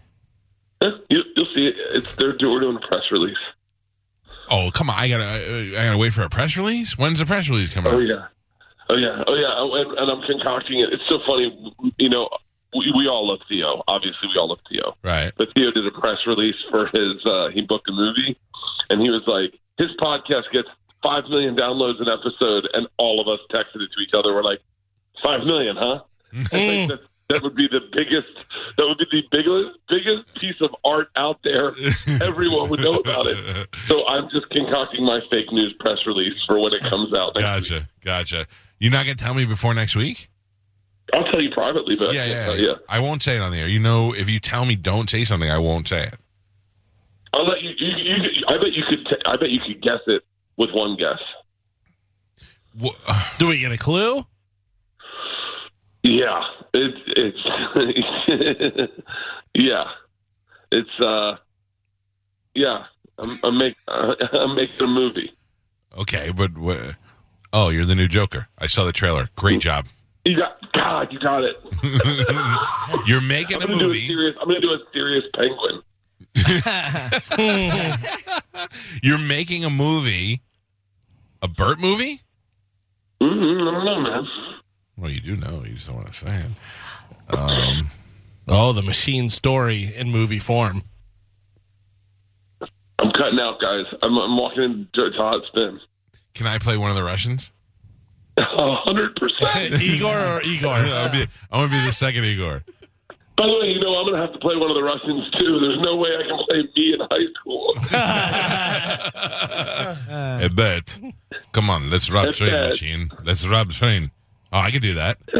Eh, 0.82 0.90
you, 1.10 1.22
you'll 1.36 1.46
see 1.54 1.66
it. 1.66 1.75
It's 1.92 2.14
they're 2.16 2.37
do- 2.37 2.50
we're 2.50 2.60
doing 2.60 2.76
a 2.82 2.87
press 2.87 3.02
release. 3.10 3.37
Oh, 4.50 4.70
come 4.72 4.90
on! 4.90 4.99
I 4.99 5.08
gotta, 5.08 5.25
I 5.78 5.84
gotta 5.84 5.99
wait 5.99 6.12
for 6.12 6.22
a 6.22 6.28
press 6.30 6.56
release. 6.56 6.99
When's 6.99 7.18
the 7.18 7.26
press 7.26 7.49
release 7.49 7.72
coming? 7.72 7.92
Oh 7.92 7.96
out? 7.96 8.02
yeah, 8.02 8.26
oh 8.88 8.96
yeah, 8.96 9.25
oh 9.26 9.34
yeah. 9.34 9.54
Oh, 9.54 9.75
And, 9.75 9.99
and 9.99 10.10
I'm 10.10 10.22
concocting 10.22 10.80
it. 10.80 10.92
It's 10.92 11.06
so 11.08 11.18
funny. 11.26 11.75
You 11.99 12.08
know, 12.08 12.28
we, 12.75 12.92
we 12.96 13.06
all 13.08 13.28
love 13.28 13.40
Theo. 13.49 13.82
Obviously, 13.87 14.28
we 14.34 14.38
all 14.40 14.49
love 14.49 14.58
Theo. 14.68 14.96
Right. 15.04 15.32
But 15.37 15.49
Theo 15.54 15.70
did 15.70 15.87
a 15.87 15.90
press 15.92 16.18
release 16.26 16.56
for 16.70 16.87
his. 16.87 17.25
Uh, 17.25 17.49
he 17.50 17.60
booked 17.62 17.88
a 17.88 17.92
movie, 17.92 18.37
and 18.88 19.00
he 19.00 19.10
was 19.10 19.22
like, 19.26 19.58
his 19.78 19.90
podcast 20.00 20.50
gets 20.52 20.68
five 21.02 21.25
million 21.28 21.56
downloads 21.56 22.00
an 22.00 22.08
episode, 22.08 22.68
and 22.72 22.88
all 22.96 23.20
of 23.20 23.28
us 23.28 23.40
texted 23.52 23.82
it 23.82 23.90
to 23.96 24.00
each 24.02 24.14
other. 24.14 24.34
We're 24.34 24.42
like, 24.42 24.60
five 25.22 25.44
million, 25.44 25.76
huh? 25.76 26.00
I 26.32 26.44
think 26.49 26.90
that 26.90 27.00
that 27.30 27.42
would 27.42 27.54
be 27.54 27.66
the 27.68 27.80
biggest. 27.92 28.28
That 28.76 28.87
would 28.87 28.99
be 28.99 29.06
the 29.10 29.22
biggest 29.30 29.78
biggest 29.88 30.34
piece 30.40 30.60
of 30.60 30.75
art 30.84 31.08
out 31.16 31.38
there. 31.42 31.72
Everyone 32.22 32.68
would 32.70 32.80
know 32.80 32.94
about 32.94 33.26
it. 33.26 33.68
So 33.87 34.06
I'm 34.06 34.28
just 34.30 34.50
concocting 34.50 35.04
my 35.04 35.20
fake 35.30 35.50
news 35.52 35.75
press 35.80 36.06
release 36.06 36.34
for 36.46 36.58
when 36.60 36.75
it 36.75 36.82
comes 36.82 37.14
out. 37.14 37.34
Next 37.37 37.70
week. 37.70 37.80
Gotcha, 37.80 37.88
gotcha. 38.04 38.46
You're 38.78 38.92
not 38.92 39.04
gonna 39.06 39.14
tell 39.14 39.34
me 39.34 39.44
before 39.44 39.72
next 39.75 39.96
week? 39.96 40.28
I'll 41.12 41.25
tell 41.25 41.40
you 41.40 41.50
privately, 41.50 41.96
but 41.96 42.12
Yeah, 42.12 42.22
uh, 42.22 42.26
yeah, 42.26 42.52
yeah. 42.54 42.72
I 42.88 43.00
won't 43.00 43.22
say 43.22 43.37
it 43.37 43.40
on 43.42 43.50
the 43.52 43.58
air. 43.58 43.68
You 43.68 43.80
know, 43.80 44.12
if 44.12 44.30
you 44.30 44.38
tell 44.38 44.64
me 44.64 44.76
don't 44.76 45.10
say 45.10 45.25
something, 45.25 45.50
I 45.50 45.58
won't 45.58 45.88
say 45.88 46.04
it. 46.04 46.14
I'll 47.32 47.46
let 47.46 47.62
you. 47.62 47.70
you, 47.78 47.96
you 47.96 48.44
I 48.49 48.56
bet 48.58 48.72
you 48.72 48.82
could. 48.88 49.06
T- 49.06 49.22
I 49.26 49.37
bet 49.37 49.50
you 49.50 49.60
could 49.66 49.82
guess 49.82 50.00
it 50.06 50.22
with 50.56 50.70
one 50.72 50.96
guess. 50.96 51.18
Wha- 52.78 52.94
Do 53.38 53.49
we 53.49 53.58
get 53.58 53.72
a 53.72 53.78
clue? 53.78 54.25
Yeah, 56.02 56.42
it's 56.73 56.99
it's 57.09 58.92
yeah, 59.54 59.85
it's 60.73 61.00
uh 61.00 61.37
yeah. 62.54 62.85
I'm, 63.19 63.38
I'm 63.45 63.59
make 63.59 63.76
uh, 63.87 64.14
I'm 64.33 64.57
making 64.57 64.83
a 64.83 64.87
movie. 64.87 65.33
Okay, 65.99 66.30
but 66.30 66.57
wha- 66.57 66.92
oh, 67.52 67.69
you're 67.69 67.85
the 67.85 67.95
new 67.95 68.09
Joker. 68.09 68.49
I 68.59 68.66
saw 68.66 68.85
the 68.85 68.92
trailer. 68.92 69.28
Great 69.37 69.61
job. 69.61 69.87
You 70.25 70.37
got 70.38 70.57
God. 70.73 71.12
You 71.12 71.19
got 71.19 71.42
it. 71.45 71.57
You're 73.07 73.21
making 73.23 73.57
I'm 73.57 73.62
a 73.62 73.66
do 73.66 73.75
a 73.75 73.83
movie. 73.88 74.07
serious. 74.07 74.37
I'm 74.40 74.49
gonna 74.49 74.61
do 74.61 74.73
a 74.73 74.78
serious 74.92 75.25
penguin. 75.35 75.83
You're 79.02 79.19
making 79.19 79.64
a 79.64 79.71
movie. 79.71 80.42
A 81.42 81.49
Bert 81.49 81.78
movie? 81.80 82.21
Mm-hmm, 83.23 83.69
I 83.69 83.71
don't 83.73 83.85
know, 83.87 84.00
man. 84.00 84.28
Well, 85.00 85.11
you 85.11 85.21
do 85.21 85.37
know. 85.37 85.62
You 85.64 85.75
just 85.75 85.87
don't 85.87 85.97
want 85.97 86.09
to 86.09 86.14
say 86.14 86.45
it. 87.30 87.35
Um, 87.38 87.88
Oh, 88.49 88.73
the 88.73 88.83
machine 88.83 89.28
story 89.28 89.92
in 89.95 90.11
movie 90.11 90.38
form. 90.40 90.83
I'm 92.99 93.12
cutting 93.12 93.38
out, 93.40 93.61
guys. 93.61 93.85
I'm, 94.02 94.16
I'm 94.19 94.37
walking 94.37 94.62
into 94.64 95.11
to 95.11 95.16
hot 95.16 95.42
spin. 95.47 95.78
can 96.35 96.47
I 96.49 96.59
play 96.59 96.76
one 96.76 96.90
of 96.90 96.97
the 96.97 97.04
Russians? 97.04 97.50
A 98.37 98.42
hundred 98.76 99.14
percent. 99.16 99.80
Igor 99.83 100.16
or 100.19 100.42
Igor? 100.42 100.73
I 100.73 101.00
want 101.02 101.12
to 101.14 101.26
be, 101.26 101.33
wanna 101.52 101.69
be 101.69 101.80
the 101.87 101.92
second 101.92 102.25
Igor. 102.25 102.62
By 103.37 103.47
the 103.47 103.52
way, 103.59 103.69
you 103.73 103.80
know 103.80 103.95
I'm 103.95 104.04
going 104.04 104.16
to 104.16 104.21
have 104.21 104.33
to 104.35 104.38
play 104.40 104.54
one 104.57 104.71
of 104.71 104.75
the 104.76 104.83
Russians 104.83 105.30
too. 105.38 105.61
There's 105.61 105.78
no 105.80 105.97
way 105.97 106.11
I 106.11 106.23
can 106.28 106.38
play 106.47 106.62
me 106.76 106.92
in 106.92 107.00
high 107.00 107.26
school. 107.40 107.73
I 110.42 110.49
bet. 110.54 110.99
Come 111.52 111.71
on, 111.71 111.88
let's 111.88 112.11
rob 112.11 112.26
That's 112.26 112.37
train 112.38 112.50
bad. 112.50 112.71
machine. 112.71 113.11
Let's 113.25 113.47
rob 113.47 113.71
train. 113.73 114.11
Oh, 114.52 114.59
I 114.59 114.71
can 114.71 114.83
do 114.83 114.95
that. 114.95 115.19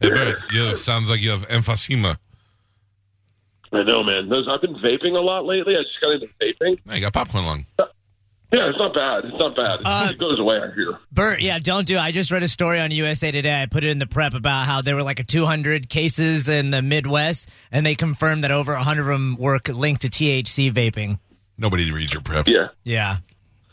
I 0.00 0.10
bet. 0.10 0.38
You 0.52 0.76
sounds 0.76 1.08
like 1.08 1.20
you 1.20 1.30
have 1.30 1.46
emphysema. 1.48 2.18
I 3.72 3.82
know, 3.82 4.02
man. 4.02 4.28
Those 4.28 4.46
I've 4.48 4.60
been 4.62 4.76
vaping 4.76 5.14
a 5.16 5.20
lot 5.20 5.44
lately. 5.44 5.74
I 5.76 5.82
just 5.82 6.00
got 6.00 6.12
into 6.12 6.26
vaping. 6.40 6.78
Hey, 6.88 6.96
you 6.96 7.00
got 7.02 7.12
popcorn 7.12 7.44
lung. 7.46 7.66
Yeah, 8.50 8.70
it's 8.70 8.78
not 8.78 8.94
bad. 8.94 9.26
It's 9.26 9.38
not 9.38 9.54
bad. 9.54 9.80
Uh, 9.84 10.08
it 10.10 10.18
goes 10.18 10.38
away. 10.40 10.56
I 10.56 10.72
hear. 10.74 10.98
Bert, 11.12 11.42
yeah, 11.42 11.58
don't 11.58 11.86
do. 11.86 11.98
I 11.98 12.12
just 12.12 12.30
read 12.30 12.42
a 12.42 12.48
story 12.48 12.80
on 12.80 12.90
USA 12.92 13.30
Today. 13.30 13.60
I 13.60 13.66
put 13.66 13.84
it 13.84 13.90
in 13.90 13.98
the 13.98 14.06
prep 14.06 14.32
about 14.32 14.64
how 14.64 14.80
there 14.80 14.96
were 14.96 15.02
like 15.02 15.20
a 15.20 15.24
200 15.24 15.90
cases 15.90 16.48
in 16.48 16.70
the 16.70 16.80
Midwest, 16.80 17.46
and 17.70 17.84
they 17.84 17.94
confirmed 17.94 18.44
that 18.44 18.50
over 18.50 18.72
100 18.72 19.02
of 19.02 19.06
them 19.08 19.36
were 19.38 19.60
linked 19.68 20.00
to 20.02 20.08
THC 20.08 20.72
vaping. 20.72 21.18
Nobody 21.58 21.90
reads 21.92 22.14
your 22.14 22.22
prep. 22.22 22.48
Yeah, 22.48 22.68
Yeah. 22.84 23.18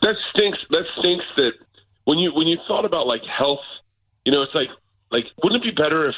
that 0.02 0.16
stinks. 0.34 0.58
That 0.68 0.84
stinks. 0.98 1.24
That 1.36 1.52
when 2.06 2.18
you 2.18 2.32
when 2.32 2.48
you 2.48 2.56
thought 2.66 2.84
about 2.86 3.06
like 3.06 3.22
health, 3.24 3.60
you 4.24 4.32
know, 4.32 4.42
it's 4.42 4.54
like 4.54 4.70
like 5.10 5.26
wouldn't 5.42 5.62
it 5.62 5.66
be 5.66 5.70
better 5.70 6.08
if 6.08 6.14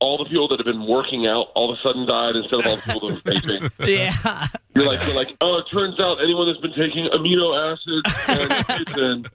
all 0.00 0.18
the 0.18 0.24
people 0.24 0.48
that 0.48 0.58
have 0.58 0.66
been 0.66 0.86
working 0.86 1.26
out 1.26 1.46
all 1.54 1.72
of 1.72 1.78
a 1.78 1.82
sudden 1.82 2.04
died 2.04 2.36
instead 2.36 2.60
of 2.60 2.66
all 2.66 2.76
the 2.76 2.82
people 2.82 3.08
that 3.08 3.24
were 3.24 3.30
vaping? 3.32 3.70
Yeah. 3.88 4.48
You're 4.74 4.86
like, 4.86 5.06
you're 5.06 5.14
like, 5.14 5.28
oh, 5.40 5.58
it 5.58 5.66
turns 5.72 6.00
out 6.00 6.20
anyone 6.20 6.48
that's 6.48 6.58
been 6.58 6.74
taking 6.74 7.06
amino 7.14 7.54
acids 7.54 8.02
and 8.98 9.30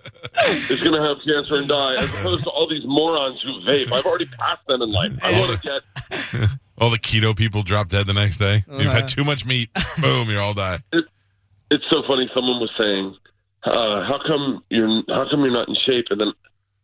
is 0.69 0.81
going 0.81 0.93
to 0.93 1.01
have 1.01 1.17
cancer 1.25 1.55
and 1.55 1.67
die, 1.69 1.95
as 1.95 2.09
opposed 2.09 2.43
to 2.43 2.49
all 2.49 2.67
these 2.67 2.83
morons 2.85 3.41
who 3.41 3.53
vape. 3.61 3.89
I've 3.93 4.05
already 4.05 4.25
passed 4.25 4.67
them 4.67 4.81
in 4.81 4.91
life. 4.91 5.13
I 5.21 5.39
want 5.39 5.61
to 5.61 5.79
get. 6.11 6.49
All 6.77 6.89
the 6.89 6.99
keto 6.99 7.35
people 7.35 7.63
drop 7.63 7.87
dead 7.89 8.07
the 8.07 8.13
next 8.13 8.37
day. 8.37 8.63
You've 8.69 8.91
had 8.93 9.07
too 9.07 9.23
much 9.25 9.45
meat. 9.45 9.69
Boom, 9.99 10.29
you 10.29 10.39
all 10.39 10.53
die. 10.53 10.79
It's 10.93 11.85
so 11.89 12.03
funny. 12.07 12.29
Someone 12.33 12.59
was 12.61 12.71
saying, 12.77 13.15
uh, 13.63 14.03
"How 14.05 14.19
come 14.25 14.63
you're 14.69 15.03
How 15.09 15.27
come 15.29 15.41
you're 15.41 15.51
not 15.51 15.67
in 15.69 15.75
shape?" 15.75 16.05
And 16.09 16.19
then, 16.21 16.31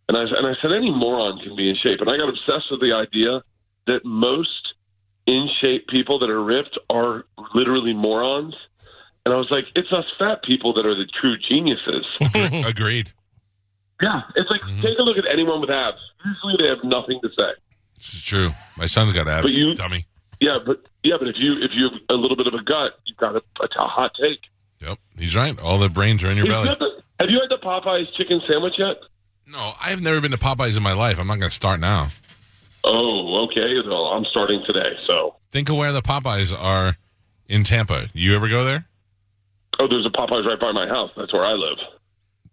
and 0.09 0.17
I 0.17 0.21
and 0.21 0.47
I 0.47 0.53
said, 0.61 0.71
"Any 0.71 0.91
moron 0.91 1.39
can 1.39 1.55
be 1.55 1.69
in 1.69 1.75
shape." 1.75 2.01
And 2.01 2.09
I 2.09 2.17
got 2.17 2.29
obsessed 2.29 2.71
with 2.71 2.81
the 2.81 2.93
idea 2.93 3.41
that 3.87 4.03
most 4.05 4.73
in 5.27 5.49
shape 5.59 5.87
people 5.87 6.19
that 6.19 6.29
are 6.29 6.43
ripped 6.43 6.77
are 6.89 7.25
literally 7.53 7.93
morons. 7.93 8.55
And 9.25 9.33
I 9.33 9.37
was 9.37 9.49
like, 9.49 9.65
"It's 9.75 9.91
us 9.91 10.05
fat 10.19 10.43
people 10.43 10.73
that 10.73 10.85
are 10.85 10.95
the 10.95 11.05
true 11.07 11.37
geniuses." 11.37 12.05
Agreed. 12.65 13.11
Yeah, 14.01 14.21
it's 14.35 14.49
like 14.51 14.61
take 14.81 14.99
a 14.99 15.03
look 15.03 15.17
at 15.17 15.25
anyone 15.31 15.61
with 15.61 15.69
abs. 15.69 15.97
Usually 16.25 16.55
they 16.59 16.67
have 16.67 16.83
nothing 16.83 17.19
to 17.21 17.29
say. 17.29 17.51
This 17.97 18.13
is 18.13 18.23
true. 18.23 18.51
My 18.77 18.87
son's 18.87 19.13
got 19.13 19.27
have 19.27 19.43
But 19.43 19.51
you- 19.51 19.73
dummy. 19.73 20.05
Yeah, 20.41 20.59
but 20.65 20.83
yeah, 21.01 21.15
but 21.17 21.29
if 21.29 21.35
you 21.39 21.53
if 21.63 21.71
you 21.73 21.89
have 21.89 21.99
a 22.09 22.13
little 22.15 22.35
bit 22.35 22.45
of 22.45 22.53
a 22.53 22.61
gut, 22.61 22.99
you've 23.05 23.17
got 23.17 23.37
a, 23.37 23.41
a 23.61 23.87
hot 23.87 24.11
take. 24.21 24.39
Yep, 24.81 24.97
he's 25.17 25.35
right. 25.35 25.57
All 25.59 25.77
the 25.79 25.89
brains 25.89 26.23
are 26.23 26.29
in 26.31 26.37
your 26.37 26.47
Have 26.47 26.55
belly. 26.55 26.69
had 26.69 26.79
the, 26.79 26.89
have 27.19 27.29
you 27.29 27.39
had 27.39 27.49
the 27.49 27.63
Popeyes 27.63 28.05
chicken 28.17 28.41
sandwich 28.49 28.73
yet? 28.77 28.97
No, 29.47 29.73
I've 29.79 30.01
never 30.01 30.19
been 30.21 30.31
to 30.31 30.37
Popeyes 30.37 30.75
in 30.77 30.83
my 30.83 30.93
life. 30.93 31.17
I'm 31.19 31.27
not 31.27 31.39
going 31.39 31.49
to 31.49 31.55
start 31.55 31.79
now. 31.79 32.09
Oh, 32.83 33.45
okay. 33.49 33.75
Well, 33.87 34.07
I'm 34.07 34.25
starting 34.25 34.61
today. 34.65 34.93
So, 35.07 35.35
Think 35.51 35.69
of 35.69 35.75
where 35.77 35.91
the 35.91 36.01
Popeyes 36.01 36.55
are 36.57 36.97
in 37.47 37.63
Tampa. 37.63 38.09
You 38.13 38.35
ever 38.35 38.47
go 38.49 38.63
there? 38.63 38.85
oh, 39.79 39.87
there's 39.89 40.05
a 40.05 40.09
Popeyes 40.09 40.45
right 40.45 40.59
by 40.59 40.71
my 40.71 40.87
house. 40.87 41.11
That's 41.17 41.33
where 41.33 41.45
I 41.45 41.51
live. 41.53 41.77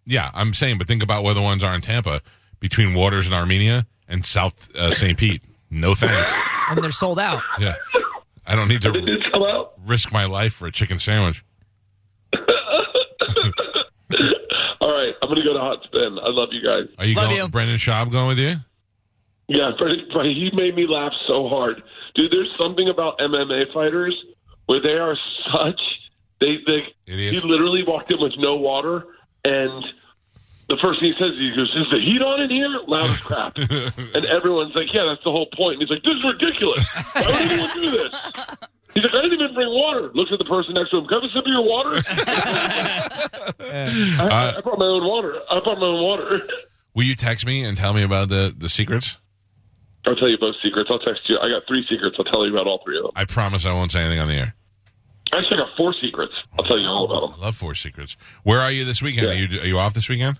Yeah, 0.05 0.29
I'm 0.33 0.53
saying, 0.53 0.77
but 0.77 0.87
think 0.87 1.01
about 1.03 1.23
where 1.23 1.33
the 1.33 1.41
ones 1.41 1.63
are 1.63 1.73
in 1.73 1.79
Tampa 1.81 2.21
between 2.59 2.93
Waters 2.93 3.25
and 3.25 3.33
Armenia 3.35 3.87
and 4.09 4.25
South 4.25 4.69
uh, 4.75 4.93
St. 4.93 5.17
Pete. 5.17 5.41
No 5.69 5.95
thanks. 5.95 6.29
And 6.69 6.83
they're 6.83 6.91
sold 6.91 7.19
out. 7.19 7.41
Yeah. 7.59 7.75
I 8.45 8.55
don't 8.55 8.67
need 8.67 8.81
to 8.81 8.91
it 8.93 9.67
risk 9.85 10.11
my 10.11 10.25
life 10.25 10.53
for 10.53 10.67
a 10.67 10.71
chicken 10.71 10.99
sandwich. 10.99 11.43
All 14.81 14.91
right, 14.91 15.13
I'm 15.21 15.22
going 15.35 15.47
to 15.47 15.53
go 15.53 15.53
to 15.53 15.59
Hot 15.59 15.83
Spin. 15.83 16.19
I 16.19 16.29
love 16.29 16.49
you 16.51 16.61
guys. 16.63 16.87
Are 16.97 17.05
you 17.05 17.15
Love 17.15 17.29
going? 17.29 17.37
you. 17.37 17.47
Brendan 17.47 17.77
Schaub 17.77 18.11
going 18.11 18.27
with 18.27 18.39
you? 18.39 18.57
Yeah, 19.47 19.71
but, 19.77 19.89
but 20.13 20.25
he 20.25 20.49
made 20.53 20.75
me 20.75 20.87
laugh 20.87 21.13
so 21.27 21.49
hard, 21.49 21.83
dude. 22.15 22.31
There's 22.31 22.53
something 22.57 22.87
about 22.89 23.19
MMA 23.19 23.73
fighters 23.73 24.15
where 24.65 24.81
they 24.81 24.97
are 24.97 25.17
such 25.51 25.79
they 26.39 26.57
they. 26.65 26.83
Idiots. 27.07 27.41
He 27.41 27.47
literally 27.47 27.83
walked 27.83 28.11
in 28.11 28.19
with 28.19 28.33
no 28.37 28.55
water, 28.55 29.05
and 29.43 29.83
the 30.69 30.77
first 30.81 30.99
thing 30.99 31.13
he 31.13 31.23
says, 31.23 31.33
he 31.37 31.51
goes, 31.55 31.73
"Is 31.75 31.89
the 31.91 31.99
heat 31.99 32.21
on 32.21 32.41
in 32.41 32.49
here?" 32.49 32.79
Loud 32.87 33.09
as 33.09 33.17
crap, 33.17 33.57
and 33.57 34.25
everyone's 34.25 34.75
like, 34.75 34.93
"Yeah, 34.93 35.05
that's 35.05 35.23
the 35.23 35.31
whole 35.31 35.47
point." 35.55 35.79
And 35.79 35.81
he's 35.81 35.89
like, 35.89 36.03
"This 36.03 36.15
is 36.15 36.23
ridiculous. 36.23 36.85
Why 37.13 37.25
would 37.27 37.51
anyone 37.51 37.69
do 37.75 37.91
this?" 37.91 38.11
He's 38.93 39.03
like, 39.03 39.13
"I 39.13 39.21
didn't 39.23 39.32
even 39.53 39.55
bring 39.55 39.69
water." 39.69 40.09
Looks 40.13 40.31
at 40.33 40.39
the 40.39 40.45
person 40.45 40.73
next 40.73 40.89
to 40.91 40.97
him. 40.97 41.05
Can 41.07 41.17
I 41.17 41.21
have 41.21 41.29
a 41.29 41.33
sip 41.33 41.45
of 41.45 41.51
your 41.51 41.63
water? 41.63 42.01
I, 43.59 44.55
I 44.57 44.61
brought 44.61 44.79
my 44.79 44.85
own 44.85 45.05
water. 45.05 45.39
I 45.49 45.59
brought 45.63 45.79
my 45.79 45.87
own 45.87 46.01
water. 46.03 46.41
Will 46.95 47.03
you 47.05 47.15
text 47.15 47.45
me 47.45 47.63
and 47.63 47.77
tell 47.77 47.93
me 47.93 48.03
about 48.03 48.29
the, 48.29 48.53
the 48.55 48.69
secrets? 48.69 49.17
I'll 50.05 50.15
tell 50.15 50.29
you 50.29 50.37
both 50.37 50.55
secrets. 50.61 50.89
I'll 50.91 50.99
text 50.99 51.21
you. 51.29 51.37
I 51.39 51.49
got 51.49 51.63
three 51.67 51.85
secrets. 51.89 52.15
I'll 52.19 52.25
tell 52.25 52.45
you 52.45 52.51
about 52.51 52.67
all 52.67 52.81
three 52.83 52.97
of 52.97 53.03
them. 53.03 53.11
I 53.15 53.25
promise 53.25 53.65
I 53.65 53.73
won't 53.73 53.91
say 53.91 54.01
anything 54.01 54.19
on 54.19 54.27
the 54.27 54.35
air. 54.35 54.55
I 55.31 55.37
actually, 55.37 55.57
I 55.57 55.59
got 55.61 55.77
four 55.77 55.93
secrets. 55.99 56.33
I'll 56.57 56.65
tell 56.65 56.77
you 56.77 56.87
all 56.87 57.05
about 57.05 57.21
them. 57.31 57.41
I 57.41 57.45
love 57.45 57.55
four 57.55 57.73
secrets. 57.73 58.15
Where 58.43 58.59
are 58.59 58.71
you 58.71 58.85
this 58.85 59.01
weekend? 59.01 59.27
Are 59.27 59.33
you 59.33 59.61
are 59.61 59.65
you 59.65 59.79
off 59.79 59.93
this 59.93 60.09
weekend? 60.09 60.39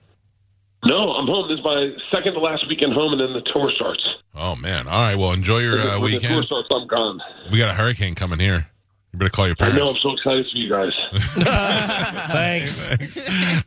No, 0.83 1.13
I'm 1.13 1.25
home. 1.25 1.47
This 1.47 1.59
is 1.59 1.63
my 1.63 1.91
second 2.11 2.33
to 2.33 2.39
last 2.39 2.67
weekend 2.67 2.93
home, 2.93 3.13
and 3.13 3.21
then 3.21 3.33
the 3.33 3.41
tour 3.53 3.71
starts. 3.71 4.07
Oh 4.35 4.55
man! 4.55 4.87
All 4.87 5.01
right. 5.01 5.15
Well, 5.15 5.31
enjoy 5.31 5.59
your 5.59 5.79
uh, 5.79 5.99
when 5.99 6.11
the 6.11 6.19
tour 6.19 6.29
weekend. 6.29 6.45
starts, 6.45 6.67
I'm 6.69 6.87
gone. 6.87 7.21
We 7.51 7.57
got 7.57 7.71
a 7.71 7.73
hurricane 7.73 8.15
coming 8.15 8.39
here. 8.39 8.67
You 9.13 9.19
better 9.19 9.29
call 9.29 9.45
your 9.45 9.55
parents. 9.55 9.79
I 9.79 9.83
know. 9.85 9.91
I'm 9.91 9.97
so 10.01 10.11
excited 10.13 10.47
for 10.51 10.57
you 10.57 10.69
guys. 10.69 10.91
Thanks. 12.31 13.17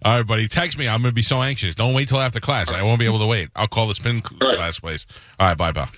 All 0.05 0.19
right, 0.19 0.27
buddy. 0.27 0.49
Text 0.49 0.77
me. 0.77 0.89
I'm 0.89 1.03
going 1.03 1.13
to 1.13 1.15
be 1.15 1.23
so 1.23 1.41
anxious. 1.41 1.75
Don't 1.77 1.95
wait 1.95 2.09
till 2.09 2.21
after 2.21 2.41
class. 2.41 2.71
I 2.71 2.83
won't 2.83 2.99
be 2.99 3.07
able 3.07 3.21
to 3.21 3.27
wait. 3.27 3.51
I'll 3.55 3.69
call 3.69 3.87
the 3.87 3.95
spin 3.95 4.23
cl- 4.27 4.39
All 4.43 4.49
right. 4.49 4.57
class 4.59 4.81
place. 4.81 5.07
All 5.39 5.47
right. 5.49 5.57
Bye, 5.57 5.71
pal. 5.73 5.89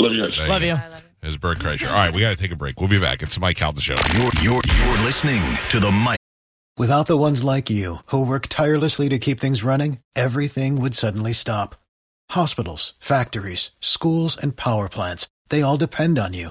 Love 0.00 0.12
you 0.12 0.22
guys. 0.28 0.36
There 0.36 0.48
Love 0.48 0.60
go. 0.60 0.66
you. 0.66 0.76
There's 1.22 1.36
Bert 1.36 1.58
Kreischer. 1.58 1.88
All 1.88 1.98
right, 1.98 2.12
we 2.14 2.20
got 2.20 2.28
to 2.30 2.36
take 2.36 2.52
a 2.52 2.56
break. 2.56 2.78
We'll 2.78 2.88
be 2.88 3.00
back. 3.00 3.22
It's 3.22 3.38
Mike 3.40 3.56
Calta 3.56 3.80
Show. 3.80 3.94
You're, 4.14 4.30
you're, 4.42 4.62
you're 4.76 4.98
listening 5.04 5.42
to 5.70 5.80
the 5.80 5.90
Mike. 5.90 6.18
Without 6.76 7.08
the 7.08 7.16
ones 7.16 7.42
like 7.42 7.68
you, 7.70 7.96
who 8.06 8.24
work 8.24 8.46
tirelessly 8.46 9.08
to 9.08 9.18
keep 9.18 9.40
things 9.40 9.64
running, 9.64 9.98
everything 10.14 10.80
would 10.80 10.94
suddenly 10.94 11.32
stop. 11.32 11.74
Hospitals, 12.30 12.94
factories, 13.00 13.72
schools, 13.80 14.36
and 14.36 14.54
power 14.56 14.88
plants, 14.88 15.26
they 15.48 15.60
all 15.60 15.76
depend 15.76 16.20
on 16.20 16.34
you. 16.34 16.50